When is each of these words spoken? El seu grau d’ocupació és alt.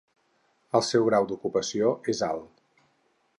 El 0.79 0.83
seu 0.87 1.05
grau 1.09 1.27
d’ocupació 1.33 1.93
és 2.15 2.23
alt. 2.29 2.49